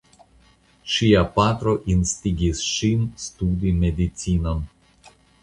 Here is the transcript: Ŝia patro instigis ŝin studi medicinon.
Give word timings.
Ŝia 0.93 1.21
patro 1.35 1.73
instigis 1.97 2.65
ŝin 2.71 3.05
studi 3.27 3.75
medicinon. 3.85 4.67